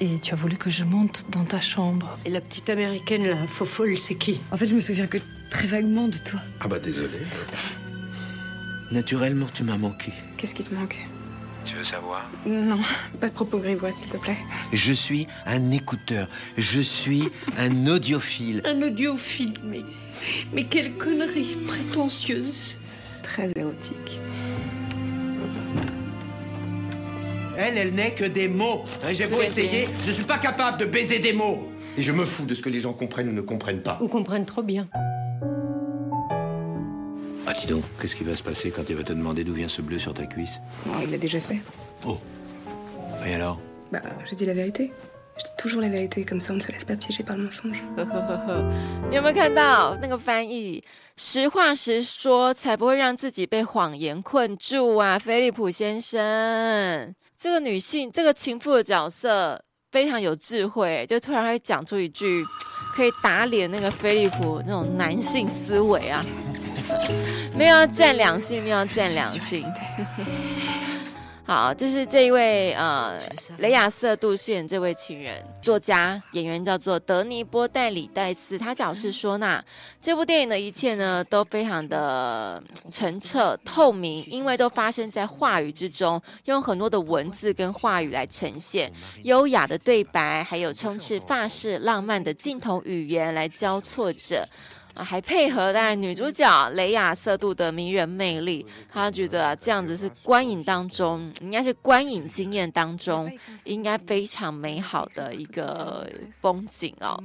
[0.00, 2.16] et tu as voulu que je monte dans ta chambre.
[2.24, 4.40] Et la petite américaine, la fofolle, c'est qui?
[4.52, 5.18] En fait, je me souviens que
[5.54, 6.40] très vaguement de toi.
[6.58, 7.18] Ah bah désolé.
[8.90, 10.12] Naturellement, tu m'as manqué.
[10.36, 11.06] Qu'est-ce qui te manque?
[11.64, 12.28] Tu veux savoir?
[12.44, 12.80] Non,
[13.20, 14.36] pas de propos grivois, s'il te plaît.
[14.72, 16.28] Je suis un écouteur.
[16.58, 18.62] Je suis un audiophile.
[18.64, 19.82] Un audiophile, mais.
[20.52, 22.74] Mais quelle connerie prétentieuse.
[23.22, 24.18] Très érotique.
[27.56, 28.84] Elle, elle n'est que des mots.
[29.12, 31.70] J'ai beau essayer, je suis pas capable de baiser des mots.
[31.96, 33.98] Et je me fous de ce que les gens comprennent ou ne comprennent pas.
[34.00, 34.88] Ou comprennent trop bien.
[37.46, 39.68] Ah, dis donc, qu'est-ce qui va se passer quand il va te demander d'où vient
[39.68, 41.58] ce bleu sur ta cuisse Non, il l'a déjà fait.
[42.06, 42.16] Oh.
[43.26, 43.58] Et alors
[43.92, 44.92] Bah, je dis la vérité.
[45.36, 47.44] Je dis toujours la vérité, comme ça on ne se laisse pas piéger par le
[47.44, 47.82] mensonge.
[49.10, 50.82] 你有没有看到那个翻译？
[51.16, 55.18] 实话实说，才不会让自己被谎言困住啊！
[55.18, 62.44] 菲利普先生，这个女性，这个情妇的角色非常有智慧，就突然会讲出一句
[62.94, 66.24] 可以打脸那个菲利普那种男性思维啊！
[67.56, 69.64] 没有要占良性，没有要占良性。
[71.46, 73.20] 好，就是这一位呃，
[73.58, 78.56] 雷亚瑟杜饰演这位情人，作家演员叫做德尼波代里戴斯。
[78.56, 79.62] 他表示说，那
[80.00, 88.90] 这部电影的一切呢，都非常的澄澈透明，因为都发生在话语之中，用很多的文字跟话语来呈现
[89.24, 94.48] 优雅的对白，还有充斥发式浪漫的镜头语言来交错着。
[94.94, 103.30] 啊，还配合当然女主角雷亚瑟度的迷人魅力，他觉得、啊、这样子是观影当中，应该是观影经验当中
[103.64, 107.20] 应该非常美好的一个风景哦。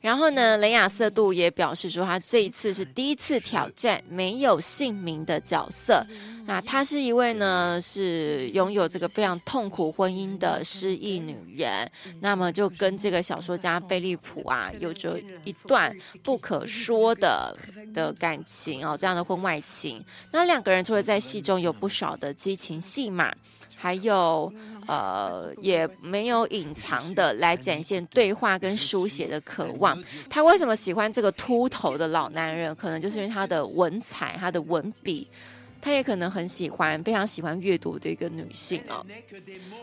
[0.00, 6.06] 然后呢，雷亚瑟度也表示说，他这一次是第一次挑战没有姓名的角色。
[6.48, 11.90] 那她是一位呢，是拥有这个非常痛苦婚姻的失忆女人。
[12.20, 17.56] 那么就跟这个小说家菲利普啊，有着一段不可说的
[17.94, 20.04] 的感情哦，这样的婚外情。
[20.30, 23.32] 那两个人除了在戏中有不少的激情戏码。
[23.78, 24.50] 还有，
[24.88, 30.02] 呃，也没有隐藏的来展现对话跟书写的渴望。
[30.30, 32.74] 他为什么喜欢这个秃头的老男人？
[32.74, 35.28] 可能就是因为他的文采，他的文笔。
[35.78, 39.06] 他也可能很喜欢，非常喜欢阅读的一个女性哦。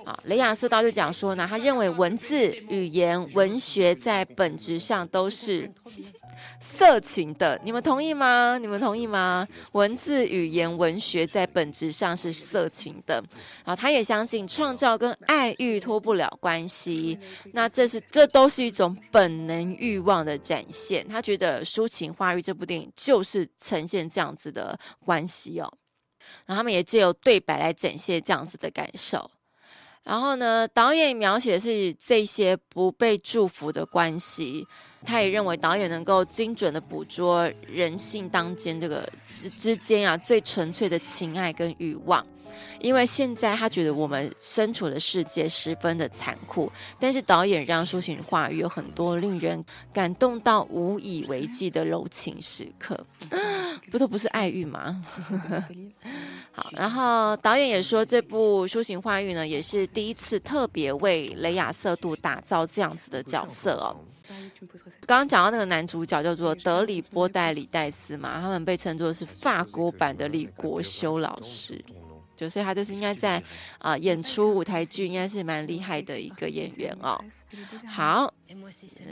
[0.04, 5.72] 啊，雷亚瑟道就讲说呢，他认为文字、语言、文学在本质上都是
[6.60, 7.60] 色情的。
[7.64, 8.58] 你们同意吗？
[8.60, 9.48] 你们同意吗？
[9.74, 13.24] 文字、语言、文学在本质上是色情的。
[13.64, 17.20] 啊，他也相信创造跟爱欲脱不了关系。
[17.54, 21.08] 那这是这都是一种本能欲望的展现。
[21.08, 25.72] 他觉得《抒情花欲》这部电影就是呈现这样子的关系哦。
[26.46, 29.30] 然后他们也借由对白来展现这样子的感受。
[30.04, 34.68] 然后呢，导演描写的是这些不被祝福的关系。
[35.06, 42.26] 他也认为导演能够精准的捕捉人性当间这个之之间啊最纯粹的情爱跟欲望。
[42.80, 53.00] 因为现在他觉得我们身处的世界十分的残酷，但是导演让抒情话语有很多令人感动到无以为继的柔情时刻，
[53.90, 55.02] 不都不是爱欲吗？
[56.52, 63.96] 好， 然后导演也说，这部抒情话语呢，也是第一次特别为雷亚瑟度打造这样子的角色哦。
[65.06, 71.84] 刚刚讲到那个男主角叫做德里波代里戴斯嘛，他们被称作是法国版的李国修老师。
[72.36, 73.38] 就所以他这次应该在
[73.78, 77.24] 啊、呃、演出舞台剧，应该是蛮厉害的一个演员哦。
[77.88, 78.34] 好，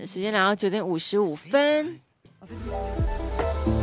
[0.06, 2.00] 时间来到九点五十五分。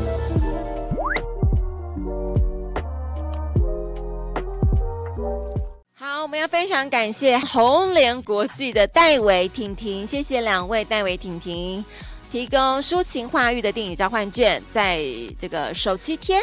[6.18, 11.84] 好，我们要非常感谢红莲国际的戴维婷婷，谢谢两位戴维婷婷
[12.32, 15.00] 提供抒情话育的电影交换券，在
[15.38, 16.42] 这个首七天。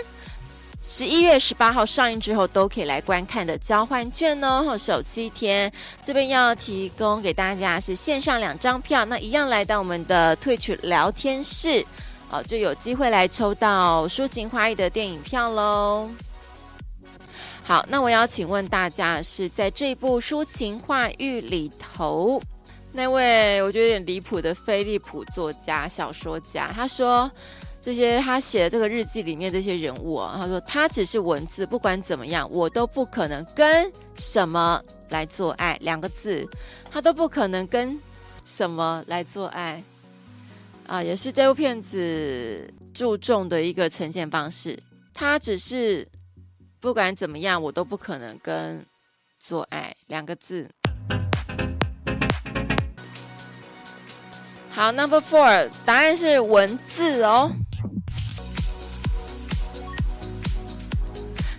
[0.82, 5.69] 十一月十八号上映之后都可以来观看的交换券哦，首七天
[6.01, 11.86] 这边要提供给大家是线上两张票，那一样来到我们的退取聊天室
[12.32, 16.09] 哦，就有机会来抽到抒情话欲的电影票喽。
[17.68, 22.39] 好，那我要请问大家是在这部抒情话语里头
[22.91, 27.30] 那位我觉得有点离谱的菲利普作家小说家，他说。
[27.82, 36.49] 这些他写的这个日记里面这些人物啊，他说他只是文字，不管怎么样，我都不可能跟什么来做爱，两个字，
[36.89, 37.95] 他都不可能跟
[38.43, 39.84] 什么来做爱
[40.88, 44.76] 啊，也是这部片子注重的一个呈现方式。
[45.13, 46.07] 他只是
[46.86, 48.86] 不管怎么样，我都不可能跟
[49.40, 50.70] 做爱，两个字。
[54.70, 57.52] 好，Number Four，答案是文字哦。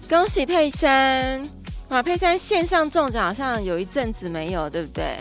[0.09, 1.45] 恭喜佩珊，
[1.89, 2.01] 哇！
[2.01, 5.17] 佩珊线上中奖好像有一阵子没有，对不对？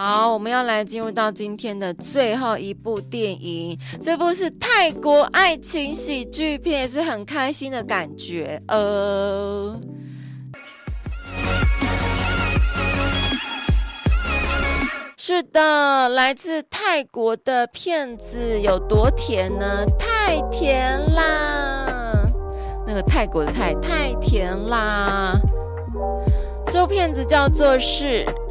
[0.00, 8.62] 好，我们要来进入到今天的最后一部电影，这部是泰国爱情喜剧片，也是很开心的感觉。
[8.68, 9.76] 呃，
[15.16, 19.84] 是的，来自泰国的片子有多甜呢？
[19.98, 22.24] 太甜啦！
[22.86, 25.32] 那个泰国的太太甜啦！
[26.68, 28.24] 这部片子叫做是《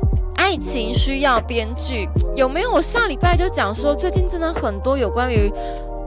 [0.48, 2.72] 爱情需要编剧》，有没有？
[2.72, 5.52] 我上礼拜就讲说，最近真的很多有关于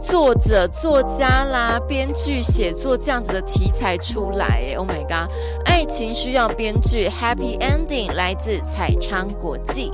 [0.01, 4.63] 作者、作家啦、编剧写作这样子的题材出来。
[4.67, 5.13] 哎，Oh my god！
[5.67, 9.91] 《爱情需要编剧》Happy Ending 来自彩昌国际。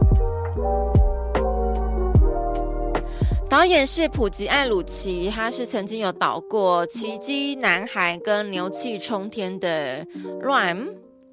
[3.49, 10.07] 导演是普吉艾鲁奇，他是曾经有导过《奇迹男孩》跟《牛气冲天》的
[10.41, 10.87] Ram。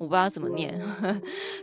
[0.03, 0.79] 我不知道怎么念。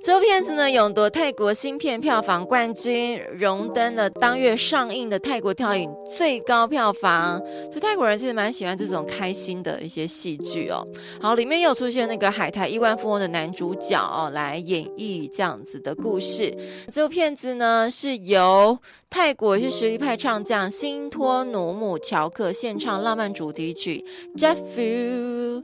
[0.02, 7.38] 这部片子呢，勇夺泰国新片票房冠军，荣登了当月上映的泰国电影最高票房。
[7.66, 10.86] 所以泰国人其实蛮喜欢这种开心的一些戏剧哦。
[11.20, 16.56] 好，里面又出现那个海苔亿万富翁的男主角哦，来演绎这样子的故事。
[16.90, 18.78] 这部片子呢，是由
[19.10, 24.02] 泰国是实力派唱将辛托努姆乔克献唱浪漫主题曲
[24.40, 25.62] 《Jet Fuel》。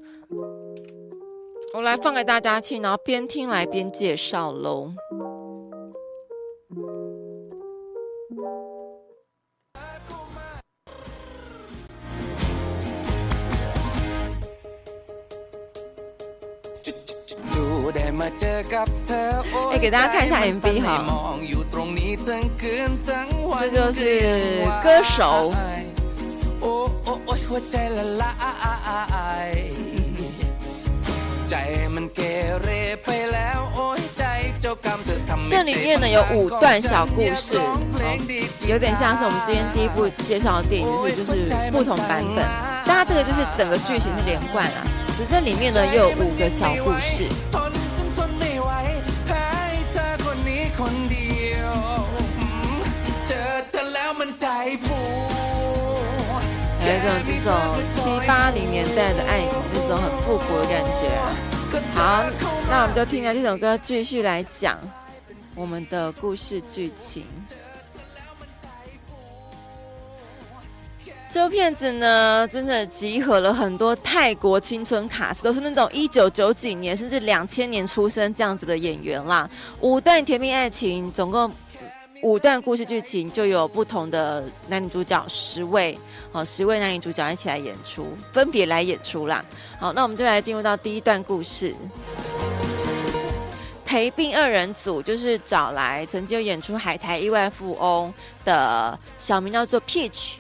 [1.74, 4.92] 我来放给大家听，然后边听来边介绍喽。
[19.72, 21.04] 哎，给大家看一下 MV 哈，
[23.60, 25.52] 这就是歌手。
[35.48, 37.60] 这里面呢有五段小故事，
[38.66, 42.44] 有点像是我们今天第一部介绍的电影，就是就是不同版本。
[42.86, 47.24] 大家这个就是整个剧情是连贯啊，只是这里面呢又有五个小故事。
[56.86, 57.52] 有一种这种
[57.92, 61.55] 七八零年代的爱情，这种很复古的感觉。
[61.96, 62.26] 好，
[62.68, 64.78] 那我们就听了这首歌继续来讲
[65.54, 67.24] 我们的故事剧情。
[71.30, 79.48] 这部片子呢，真的集合了很多泰国青春卡司，都是那种一九九几年甚至两千年出生这样子的演员啦。
[79.80, 81.50] 五段甜蜜爱情，总共。
[82.22, 85.98] 五段故事剧情就有不同的男女主角十位，
[86.32, 89.44] 好，十位男女主角一起来演出，分别来演出啦。
[89.78, 91.74] 好，那我们就来进入到第一段故事。
[93.84, 98.12] 陪病二人组就是找来曾经有演出《海苔亿万富翁》
[98.46, 100.34] 的小名叫做 Peach。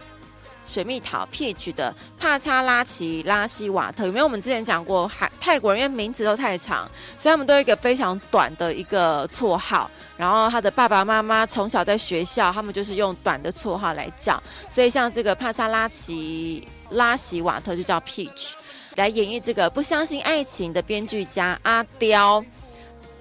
[0.66, 4.24] 水蜜桃 Peach 的帕查拉奇拉西瓦特，有没有？
[4.24, 9.90] 我们之前讲过，海泰国人因为名字都太长，所以他们都有一个非常短的一个绰号。
[10.16, 14.42] 然后他的爸爸妈妈从小在学校，他们就是用短的绰号来叫。
[14.68, 18.52] 所以像这个帕查拉奇拉西瓦特就叫 Peach，
[18.96, 22.44] 来演绎这个不相信爱情的编剧家阿刁。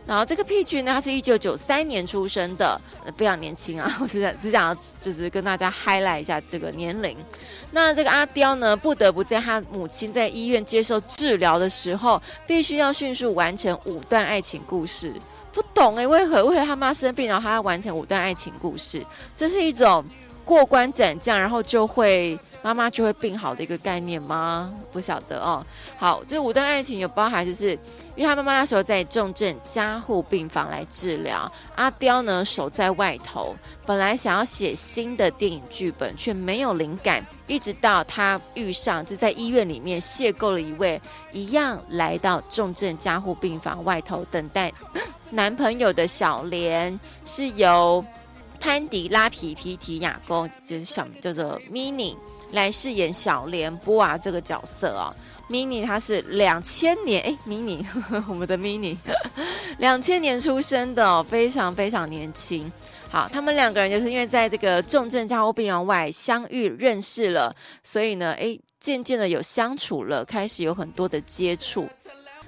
[0.08, 2.80] 然后这个 P 君呢，他是一九九三年出生的，
[3.18, 3.92] 非常年轻啊！
[4.00, 7.18] 我只想只想要就是跟大家 highlight 一下这个年龄。
[7.72, 15.14] 那这个阿刁呢，不得不在他母亲在医院接受治疗的时候，必须要迅速完成五段爱情故事。
[15.52, 19.04] 不懂诶，为何为何他妈生病，然后他要完成五段爱情故事？
[19.36, 20.06] 这是一种
[20.44, 22.38] 过关斩将，然后就会。
[22.66, 24.74] 妈妈就会病好的一个概念吗？
[24.92, 25.64] 不晓得哦。
[25.98, 27.78] 好，这五段爱情有包含，就是
[28.16, 33.56] 因为他妈妈那时候在重症加护病房来治疗，阿刁呢守在外头，
[33.86, 41.00] 本来想要写新的电影剧本，却没有灵感，一直到他遇上，就在医院里面邂逅了一位
[41.32, 44.74] 一样来到重症加护病房外头等待
[45.30, 48.04] 男朋友的小莲，是由
[48.60, 52.16] 潘迪拉皮皮提亚公，就是小叫做 Mini。
[52.56, 55.14] 来饰演小莲波啊这个角色啊
[55.50, 57.86] ，Mini 他是两千年哎，Mini
[58.28, 58.98] 我们的 Mini
[59.78, 62.72] 两千年出生的哦，非常非常年轻。
[63.10, 71.88] 好，他们两个人就是因为在这个重症加护病房外相遇认识了，所以呢，哎，渐渐的有相处了，开始有很多的接触。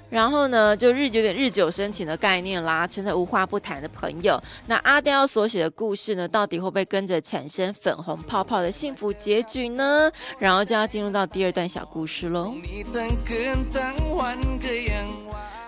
[0.09, 4.41] 然后呢，就日有点日久生情的概念啦，成了无话不谈的朋友。
[4.65, 10.09] 那阿刁所写的故事呢，到底会不会跟着产生粉红泡泡的幸福结局呢？
[10.39, 12.53] 然后就要进入到第二段小故事喽。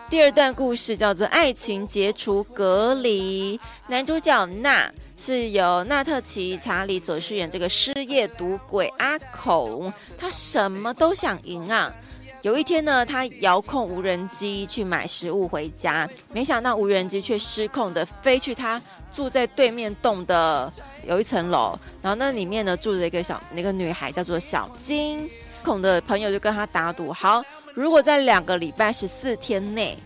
[0.09, 11.93] 第二段故事叫做《爱情解除隔离》，男主角娜是由纳特奇查理所饰演这个失业赌鬼阿孔，他什么都想赢啊。
[12.41, 18.81] 有一天呢，他遥控无人机去买食物回家，没想到无人机却失控的飞去他
[19.13, 20.71] 住在对面栋的
[21.05, 25.29] 有一层楼，然后那里面呢住着一个小那个女孩叫做小金，
[25.63, 29.97] 孔的朋友就跟他打赌，好，如果在两个礼拜十四天内，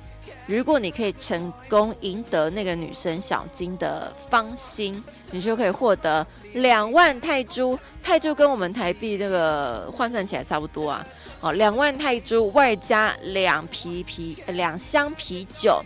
[0.47, 11.05] 如果你可以成功赢得那个女生小金的芳心，你就可以获得两万泰铢，泰铢跟我们台币那个换算起来差不多啊。
[11.44, 15.84] 哦，两万泰铢外加两瓶啤两箱啤酒，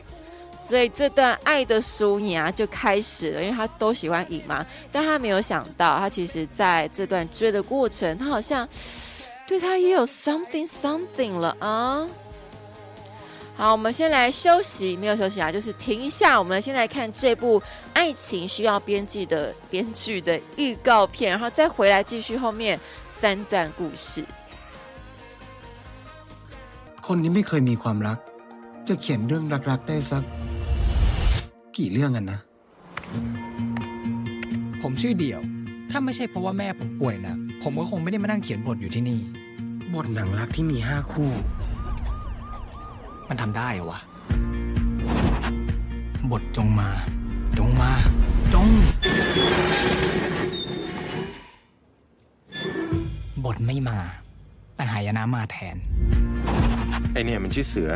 [0.64, 4.64] 所以这段爱的输赢啊就开始了，因为他都喜欢赢嘛。
[4.91, 8.70] 但他没有想到，他其实在这段追的过程，他好像
[9.47, 12.08] 对他也有 something something 了啊。
[13.55, 16.38] 好，我们先来休息，没有休息啊，就是停一下。
[16.38, 17.60] 我们先来看这部
[17.95, 22.80] 爱情需要编辑的编剧的预告片，然后再回来继续后面
[23.10, 24.24] 三段故事。
[27.08, 28.18] คนที่ไม่เคยมีความรัก
[28.88, 30.24] จะเขียนเรื่องรัก ๆ ได้สัก
[31.78, 32.39] กี่เรื่องกันนะ
[34.82, 35.39] ผมชื่อเดี่ยว
[35.91, 39.20] ถ้าไม่ใช่เพราะว่าแม่ผมป่วยนะผมก็คงไม่ได้มานั่งเขียนบทอยู่ที่นี่
[39.95, 41.32] บทหนังรักที่มีห้าคู่
[43.30, 43.99] มันทำได้เหรอวะ
[46.32, 46.89] บทจงมา
[47.58, 47.91] จงมา
[48.53, 48.68] จง
[53.45, 53.97] บทไม่มา
[54.76, 55.78] แต่หายนะมาแทน
[57.13, 57.91] ไอเนี่ยมันชื่อเสือ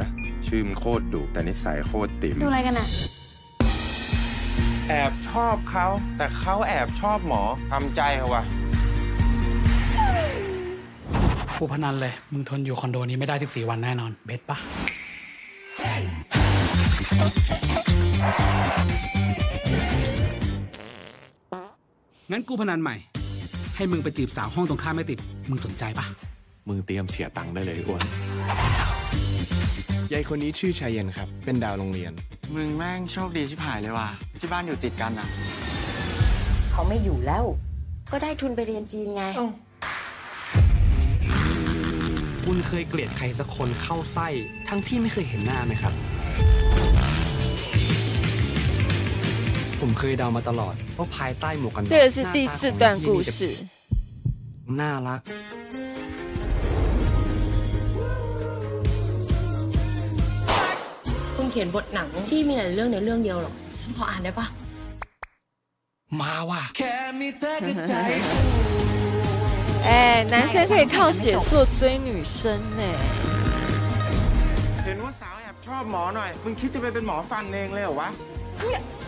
[0.47, 2.87] ชื่อมันโคตรดุแต่นิสัยโคตรติ๋มดูอะไรกันอะ
[4.87, 5.87] แอบชอบเขา
[6.17, 7.41] แต่เขาแอบชอบหมอ
[7.71, 8.43] ทำใจเขาวะ
[11.59, 14.57] กูพนันเลย มึงทนอยู่คอนโดนี้ไม่ได้14วันแน่นอน เบ็ดปะ
[22.31, 22.95] งั้นกูพนันใหม่
[23.75, 26.05] ให้มึงไปจีบสาวห้องตรงข้ามไม่ติด มึงสนใจปะ
[26.67, 28.01] มึงเตรียมเสียตังค์ได้เลยอ้วน
[30.13, 32.11] ยายคนนี้ชื่อชายเย็นครับ เป็นดาวโรงเรียน
[32.55, 34.09] มึงแม่งโชคดีชิบหายเลยว่ะ
[34.39, 35.27] ที่บ้านอยู่ติดกันอะ
[36.71, 37.45] เขาไม่อยู่แล้ว
[38.11, 39.23] ก็ได้ทุนไปเรียนจีนไง
[42.45, 44.27] คุณเคยเกลียดใครสักคนเข้าไส้
[44.69, 45.93] ทั้งที่ไม่เคยเห็นหน้าไหมครับ
[49.79, 53.37] ผมเคยเดามาตลอดว่าภายใต้หมวกกันน็อก这也是第四段故事
[54.79, 55.21] น่ารัก
[61.51, 64.45] เขียนบทหนังที่มีหลายเรื่องในเรื่องเดียวหรอก ฉันขออ่านได้ปะ
[66.21, 67.93] มาว่ะ แค่มีเธอกใจ
[69.87, 69.89] 哎，
[70.33, 72.39] 男生可以靠写作追女生
[72.79, 72.81] 呢。
[74.85, 78.09] เห็นว่าสาวแอบชอบหมอหน่อย มึงคิดจะไปเป็นหมอฟันเองเลยเหรอวะ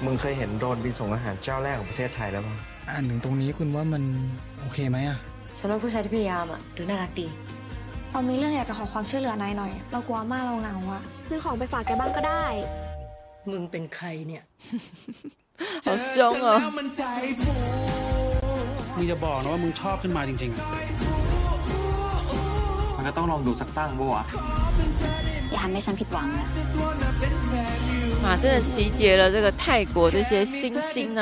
[0.06, 2.58] มึงเคยเห็นโดรนบินส่งอาหารเจ้าแรกของประเทศไทยแล้วมั้ง
[2.90, 4.04] อ่านถึงตรงนี้คุณว่ามัน
[4.62, 5.18] โอเคไหมอะ
[5.58, 7.28] ฉันว่าผู้ชายที่พยายามอะดูน่ารักดี
[8.16, 12.46] เรามีเรื่องอยากจะขอความช่วยเหลือนายหน่อย เรากลัวมากเราเหงาอะซื้อของไปฝากแกบ้างก็ได้
[13.52, 14.44] มึงเป็นใครเนี่ย
[15.84, 15.96] เอา
[16.30, 16.58] งเหรอ
[18.96, 20.52] มึงจะบอกนะว่ามึงชอบขึ้นมาจริง
[21.74, 24.24] ๆ มันก็ต้องลองดูสักตั้งบ้างวะ
[25.54, 26.48] 也还没算ผิดหวังนะ
[28.26, 31.14] 啊，真的集结了这个泰国这些星星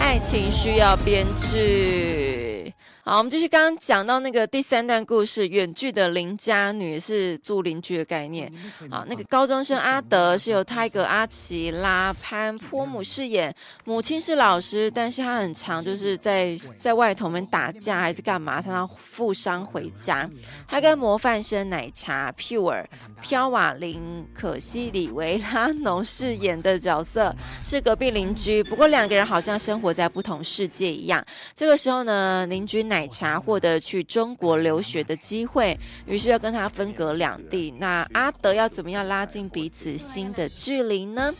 [0.00, 2.27] 爱情需要编剧。
[3.08, 8.52] 好，我们继续刚刚讲到那个第三段故事，远距的邻家女是住邻居的概念。
[8.90, 13.54] 好，那个高中生阿德是由泰格阿奇拉潘坡姆饰演，
[13.86, 20.28] 母亲是老师，但是他很常就是在在外头们打架还是干嘛，常常负伤回家。
[20.68, 22.84] 他跟模范生奶茶 Pure
[23.22, 27.34] 飘瓦林可西里维拉农饰演的角色
[27.64, 31.24] 是隔壁邻居，不过两个人好像生活在不同世界一样。
[31.54, 37.72] 这个时候呢，邻居奶奶茶获得了去中国留学的机会，于是要跟他分隔两地。
[37.78, 41.32] 那阿德要怎么样拉近彼此心的距离呢？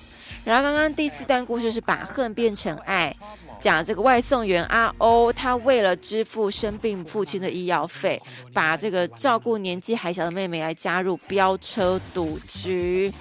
[0.44, 3.12] 然后刚刚第四段故事是把恨变成爱，
[3.58, 8.22] 讲这个外送员阿欧，他为了支付生病父亲的医药费，
[8.54, 13.12] 把这个照顾年纪还小的妹妹来加入飙车赌局。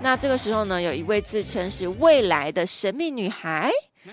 [0.00, 3.68] 那这个时候呢，有一位自称是未来的神秘女孩。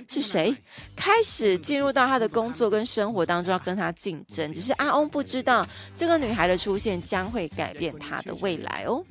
[0.08, 0.56] 是谁
[0.96, 4.52] 开始进入到他的工作跟生活当中，要跟他竞争？
[4.54, 9.04] 只是阿翁不知道，这个女孩的出现将会改变他的未来哦。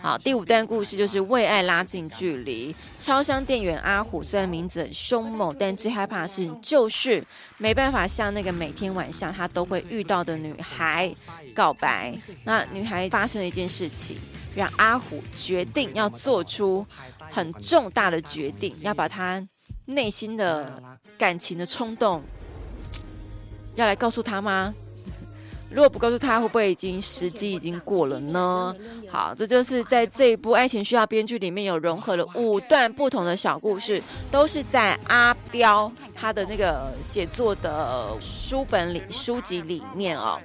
[0.00, 2.74] 好，第五段故事就是为爱拉近距离。
[3.00, 7.24] 超商店员阿虎虽然名字很凶猛，但最害怕的事情就是
[7.58, 11.12] 没办法向那个每天晚上他都会遇到的女孩
[11.52, 12.16] 告白。
[12.44, 14.16] 那女孩发生了一件事情，
[14.54, 16.86] 让阿虎决定要做出
[17.30, 19.46] 很重大的决定，要把他
[19.86, 20.82] 内心的
[21.18, 22.22] 感情的冲动
[23.74, 24.74] 要来告诉他吗？
[25.68, 28.74] 如果不告诉他，会不会已经时机已经过了呢？
[29.10, 34.00] 好，这就是在这一部《爱情需要编剧》里面有融合了五段不同的小故事，
[34.30, 40.40] 都是在阿彪他的那个写作的书本里书籍里面哦，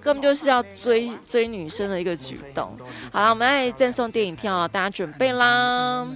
[0.00, 2.76] 根本就是要追追女生的一个举动。
[3.12, 6.06] 好了，我们来赠送电影票了，大家准备啦。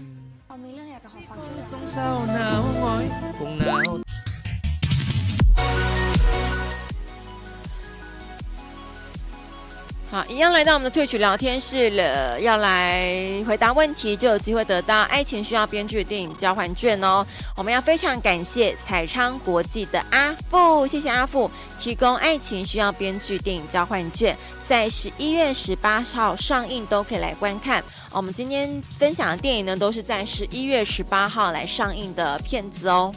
[10.10, 17.26] 好，一样来到我们的退曲聊天室了，要来回答问题，就有机会得到《爱情需要编剧》电影交换券哦。
[17.54, 24.34] 我们要非常感谢彩昌国际的阿富，谢谢阿富提供《爱情需要编剧》电影交换券，
[24.66, 27.84] 在十一月十八号上映都可以来观看。
[28.10, 33.14] 我们今天分享的电影呢，都是在十一月十八号来上映的片子哦。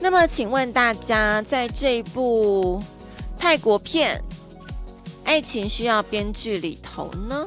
[0.00, 2.82] 那么，请问大家，在这一部
[3.38, 4.22] 泰国片，
[5.28, 7.46] 爱情需要编剧里头呢，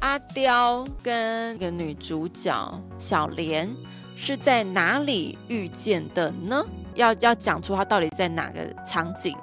[0.00, 3.72] 阿刁跟个女主角小莲
[4.16, 6.66] 是在哪里遇见的呢？
[6.96, 9.36] 要要讲出他到底在哪个场景？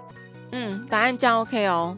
[0.52, 1.98] 嗯，答案这样 OK 哦。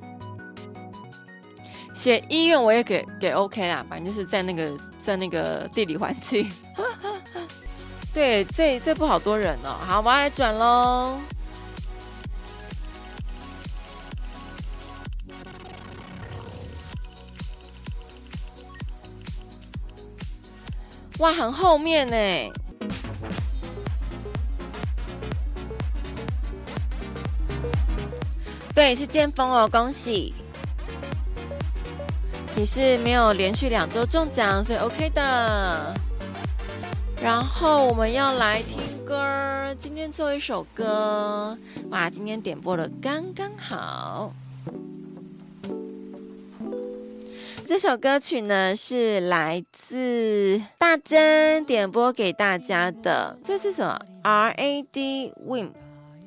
[1.96, 6.48] 写医院我也给给 OK 啦，反正就是在那个在那个地理环境。
[8.14, 9.74] 对，这这部好多人哦。
[9.88, 11.18] 好，我要来转喽。
[21.20, 22.54] 哇，很后面呢。
[28.74, 30.34] 对，是剑锋哦，恭喜！
[32.56, 35.94] 也是没有连续两周中奖，所以 OK 的。
[37.22, 41.58] 然后我们要来听歌，今天做一首歌，
[41.90, 44.34] 哇，今天点播的刚刚好。
[47.66, 55.72] 这首歌曲呢是来自大珍点播给大家的，这是什么？R A D Wimp，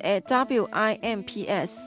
[0.01, 1.79] 哎，W I M P S。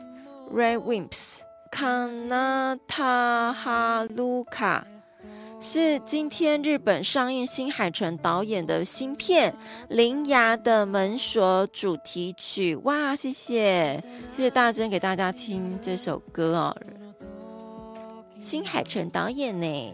[0.54, 1.40] Red Wimps
[1.72, 4.82] Kanata Haruka
[5.62, 9.52] 是今天日本上映新海诚导演的新片
[9.90, 12.76] 《铃芽的门锁》主题曲。
[12.78, 14.02] 哇，谢谢
[14.36, 16.76] 谢谢大珍给大家听这首歌哦，
[18.40, 19.94] 新海诚导演呢。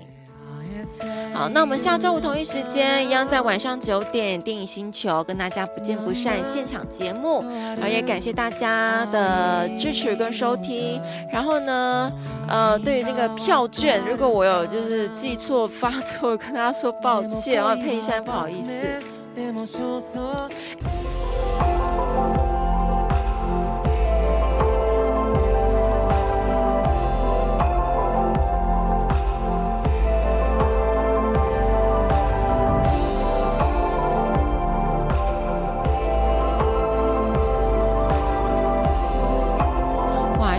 [1.33, 7.43] 好，那我们下周五同一时间一样在晚上九点电影星球跟大家不见不散现场节目，
[7.75, 11.01] 然后也感谢大家的支持跟收听。
[11.31, 12.11] 然后呢，
[12.47, 18.71] 呃，对于那个票券，如果我有就是记错发错，跟大家说抱歉，然后佩珊不好意思。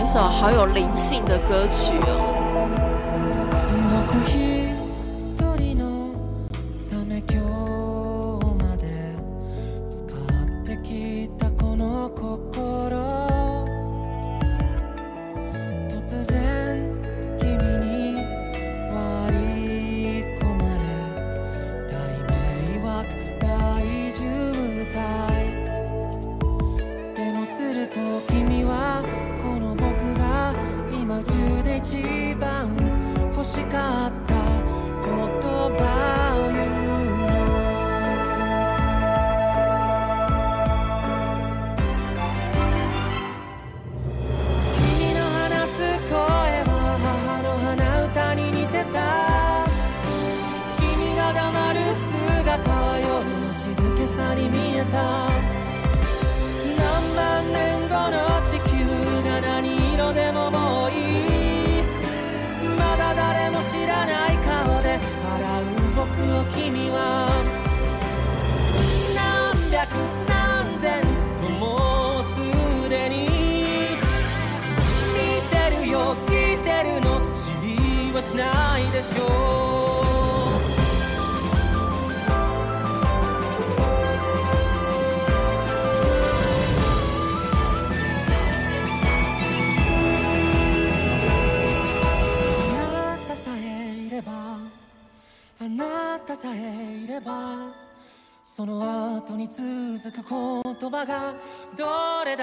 [0.09, 2.47] 首好有灵性的歌曲哦。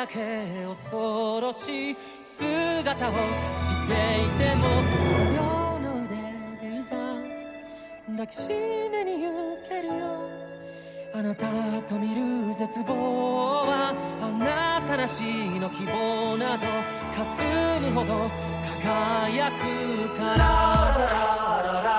[0.06, 3.18] け恐ろしい姿をし
[3.86, 4.66] ていても
[5.34, 5.42] 両
[5.80, 6.16] の腕
[6.70, 6.96] でいざ
[8.06, 10.28] 抱きしめに行けるよ
[11.14, 11.46] あなた
[11.82, 15.22] と见る绝望はあなたなし
[15.60, 16.66] の希望など
[17.16, 18.30] 霞むほど
[18.82, 21.93] 辉くから。